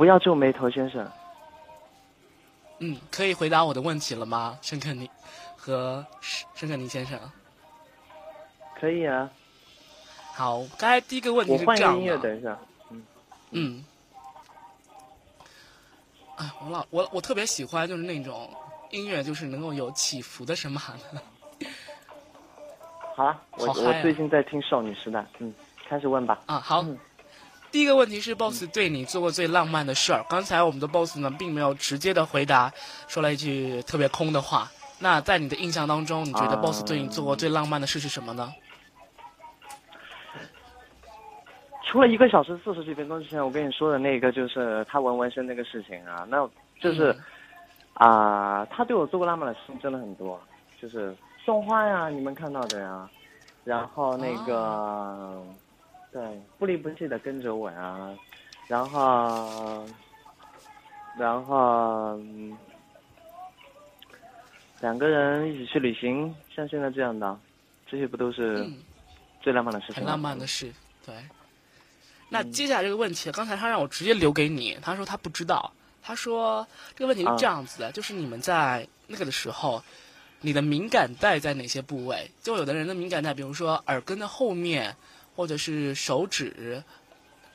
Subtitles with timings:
[0.00, 1.06] 不要皱眉头，先生。
[2.78, 5.10] 嗯，可以回答我的问题了吗，申肯尼
[5.58, 6.02] 和
[6.54, 7.20] 申肯尼先生？
[8.80, 9.28] 可以啊。
[10.32, 11.84] 好，刚才第一个问题是这样的。
[11.84, 12.58] 我换音乐，等一下。
[12.88, 13.02] 嗯。
[13.50, 13.84] 嗯。
[16.36, 18.48] 哎，我老我我特别喜欢就是那种
[18.92, 20.80] 音乐，就是能够有起伏的什么
[21.12, 21.22] 的。
[23.14, 25.52] 好了，我我最近在听少女时代，嗯，
[25.86, 26.40] 开始问吧。
[26.46, 26.82] 啊，好。
[27.72, 30.24] 第一个问题是，boss 对你做过最浪漫的事儿。
[30.28, 32.72] 刚才我们的 boss 呢，并没有直接的回答，
[33.06, 34.68] 说了一句特别空的话。
[34.98, 38.52] 那在你的印象当中，你觉得 boss 对你做过最浪漫的事是什么呢？
[41.86, 46.48] 除了一个小时四十几分钟之前我跟你说的那个，就是他纹纹身那个事情啊，那
[46.80, 47.16] 就是
[47.94, 50.40] 啊，他对我做过浪漫的事情真的很多，
[50.82, 51.14] 就是
[51.44, 53.08] 送花呀，你们看到的呀，
[53.62, 55.40] 然后那个。
[56.12, 56.20] 对，
[56.58, 58.12] 不离不弃的跟着我啊，
[58.66, 59.86] 然后，
[61.16, 62.18] 然后，
[64.80, 67.38] 两个人一起去旅行，像现在这样的，
[67.88, 68.68] 这些不都是
[69.40, 70.72] 最浪漫的事情很浪漫的事，
[71.06, 71.14] 对。
[72.28, 75.72] 那接下来这个问题，刚才他让我直接留给你，他说他不知道，
[76.02, 76.66] 他说
[76.96, 79.80] 这个问题是这样子的，就是你们在那个的时候，
[80.40, 82.28] 你的敏感带在哪些部位？
[82.42, 84.96] 就有的人的敏感带，比如说耳根的后面。
[85.40, 86.82] 或者是手指，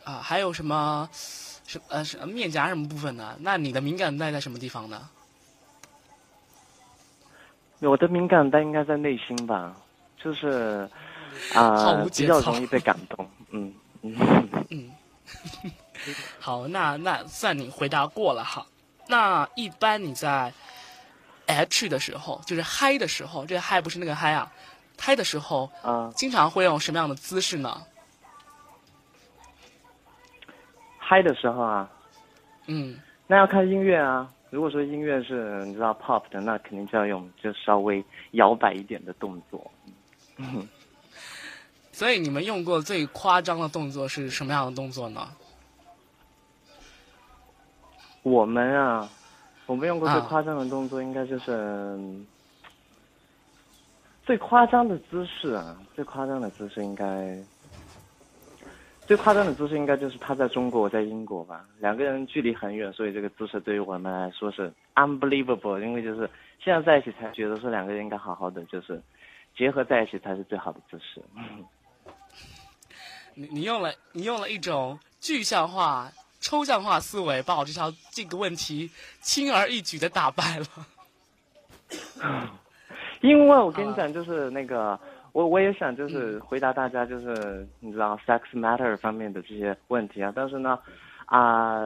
[0.03, 1.07] 啊，还有什么，
[1.67, 3.35] 什呃什么面颊什么部分呢？
[3.41, 5.07] 那你的敏感带在什么地方呢？
[7.81, 9.75] 我的敏感带应该在内心吧，
[10.17, 10.89] 就是
[11.53, 13.29] 啊，比较容易被感动。
[13.51, 14.15] 嗯嗯
[14.71, 14.91] 嗯。
[16.39, 18.65] 好，那那算你回答过了哈。
[19.05, 20.51] 那一般你在
[21.45, 24.51] H 的时候，就是嗨的时候，这个嗨不是那个嗨啊。
[24.97, 27.81] 嗨的时候，啊，经常会用什么样的姿势呢？
[30.97, 31.87] 嗨的时候啊，
[32.65, 34.27] 嗯，那要看音乐啊。
[34.49, 39.69] 如果说音乐是你知道 pop 的，那肯定就要用就稍微摇摆一点的动作。
[40.37, 40.67] 嗯，
[41.91, 45.27] 所以你们用过最夸张的动作是什么样的动作呢？
[48.23, 49.07] 我们啊，
[49.67, 51.99] 我们用过最夸张的动作应该就是。
[54.25, 57.37] 最夸张的姿势啊，最夸张的姿势应该，
[59.05, 61.63] 最夸张的姿势应该就是他在中国，我在英国吧。
[61.79, 65.79] 两个人距离很远，所以这个姿势对于我们来说是 unbelievable。
[65.79, 66.27] 因为就是
[66.59, 68.99] 现在在一起才觉得说两个人应该好好的，就是
[69.55, 71.21] 结合在一起才是最好的姿势。
[73.35, 78.89] 你你用了你用了一种具象化、抽象化思维，把我这条这个问题
[79.21, 80.65] 轻而易举的打败了。
[83.21, 84.99] 因为我跟你讲，就是那个，
[85.31, 90.77] 我我也想就是回答大家，就是你知道 sex matter 方面的这些问题啊，但是呢，
[91.25, 91.79] 啊，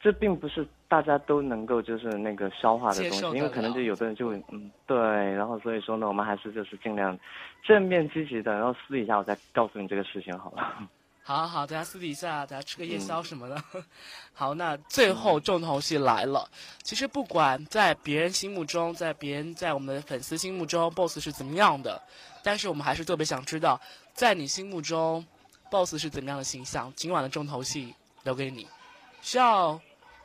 [0.00, 7.18] 这并不是大家都能够就是那个消化的东西，因为可能就有的人就嗯对，然后所以说呢，我们还是就是尽量
[7.62, 10.88] 正面积极的，然后私底下我再告诉你这个事情好了。
[11.28, 13.62] 好好，大家私底下大家吃个夜宵什么的。
[14.32, 16.50] 好，那最后重头戏来了。
[16.82, 22.02] 其实不管在别人心目中，在别人在我们的粉丝心目中，BOSS 是怎么样的，
[22.42, 23.78] 但是我们还是特别想知道，
[24.14, 25.22] 在你心目中
[25.70, 26.90] ，BOSS 是怎么样的形象。
[26.96, 28.66] 今晚的重头戏留给你。
[29.20, 29.78] 需要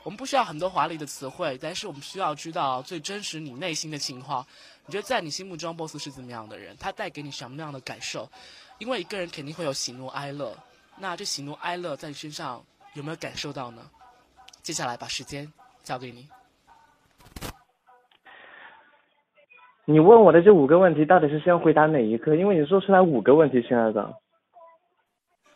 [0.03, 4.47] 我们不需要很多华丽的词汇，但是我们需要知道最真实你内心的情况。
[4.85, 6.77] 你觉得在你心目中，BOSS 是怎么样的人？
[6.79, 8.31] 他带给你什么样的感受？
[8.77, 10.57] 因为一个人肯定会有喜怒哀乐。
[11.03, 13.81] 那这喜怒哀乐在你身上有没有感受到呢？
[14.61, 15.51] 接下来把时间
[15.83, 16.29] 交给你。
[19.83, 22.37] 你问我的这五个问题，到底是先回答哪一个？
[22.37, 24.17] 因为你说出来五个问题，亲爱的。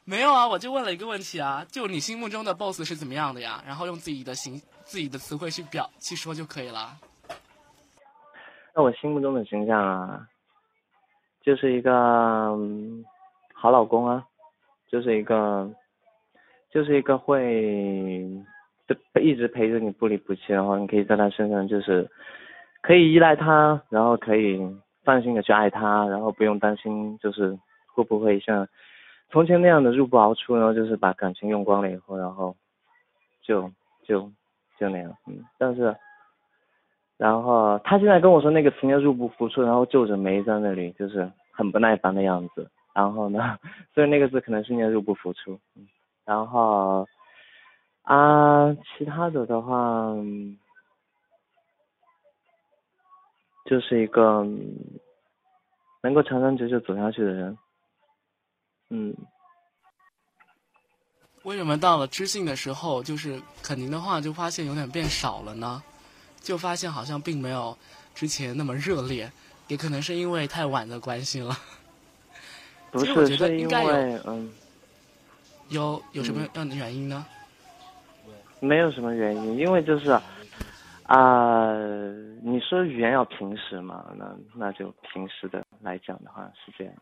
[0.04, 3.64] 没有啊，我就问了一个问题啊，就你心目中的 boss 是怎么样的呀？
[3.66, 6.98] 然后用自己的形、自己的词汇去表去说就可以了。
[8.76, 10.28] 那我心目中的形象啊，
[11.42, 11.92] 就是一个
[13.54, 14.26] 好老公啊。
[14.88, 15.70] 就是一个，
[16.72, 18.26] 就是一个会，
[19.22, 22.10] 一直陪着你不离不弃，然后你可以在他身上就是
[22.82, 24.60] 可以依赖他，然后可以
[25.04, 27.58] 放心的去爱他，然后不用担心就是
[27.94, 28.68] 会不会像
[29.30, 32.56] 从前那样的入不敷出，然后就是把感情用光了以后，然后
[33.42, 33.70] 就
[34.04, 34.32] 就
[34.80, 35.94] 就那样，嗯，但是
[37.18, 42.70] 然后他现在跟我说那个词叫入不敷出，然后皱着眉在那里就是很不耐烦的样子。
[42.98, 43.60] 然后呢，
[43.94, 45.60] 所以那个字可能是念入不敷出。
[46.26, 47.08] 然后
[48.02, 50.16] 啊，其他的的话，
[53.66, 54.44] 就是一个
[56.02, 57.56] 能够长长久久走下去的人。
[58.90, 59.16] 嗯，
[61.44, 65.84] 为什么到了知性的时候，就是肯定的话就发现有点变少了呢？
[66.40, 67.78] 就发现好像并没有
[68.16, 69.32] 之前那么热烈，
[69.68, 71.56] 也可能是因为太晚的关系了。
[72.92, 74.54] 不是，我觉得是因应该有为嗯，
[75.70, 77.26] 有有什么样的原因呢？
[78.60, 80.10] 没有什么原因，因为就是
[81.04, 81.72] 啊、
[82.42, 86.94] 你说语言要平时嘛，那那就平时的来讲的话是这样。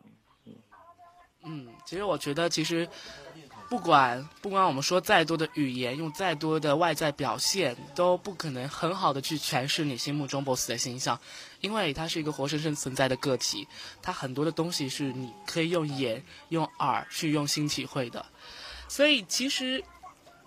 [1.44, 2.86] 嗯，其实我觉得，其实
[3.68, 11.20] 不管不管我们说再多的语言，用再多的外在表现，都不可能很好的去诠释你心目中 BOSS 的形象，
[11.60, 13.66] 因为他是一个活生生存在的个体，
[14.00, 18.24] 他很多的东西是你可以用眼、用耳去用心体会的，
[18.88, 19.82] 所以其实。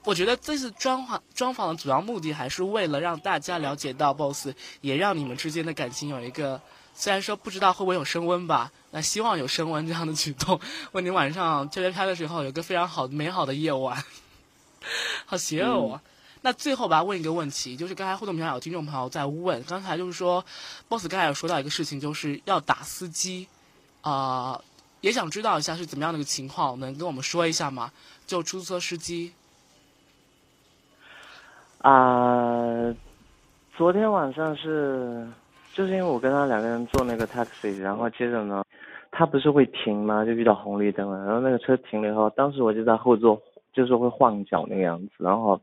[0.05, 6.59] 我觉得这次专访专访的主要目的还是为了让大家了解到 BOSS，也让你们之间的感情有一个，
[6.93, 10.59] 虽然说不知道会不会有升温吧，那希望有升温这样的举动，
[10.93, 14.03] 为你晚上这边拍的时候有个非常好美好的夜晚。
[15.25, 16.01] 好邪恶啊！
[16.41, 20.45] 那最后吧，问一个问题，就是刚才互动平台有听众朋友在问，刚才就是说
[20.87, 23.49] ，boss 刚才有说到一个事情，就是要打司机，
[24.01, 24.61] 啊、
[25.01, 27.91] 也想知道一下是怎么样的一个情况，能跟我们说一下吗？
[28.25, 29.33] 就出租车司机，
[31.79, 32.95] 啊、
[33.75, 35.27] 昨天晚上是，
[35.73, 38.63] 就是因为我跟他两个人坐那个 taxi，然后接着呢，
[39.11, 40.25] 他不是会停吗？
[40.25, 45.59] 就遇到红绿灯了，然后那个车停了以后，当时我就在后座，就是会晃脚那个样子，然后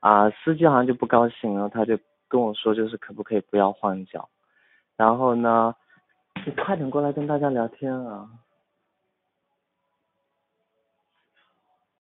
[0.00, 1.96] 啊、司机好像就不高兴，然后他就
[2.28, 4.28] 跟我说，就是可不可以不要晃脚，
[4.96, 5.74] 然后呢，
[6.44, 8.28] 你快点过来跟大家聊天啊。